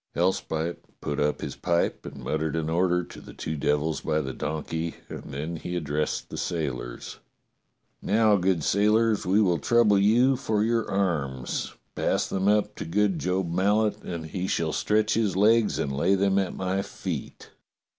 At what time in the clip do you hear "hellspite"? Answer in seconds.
0.15-0.77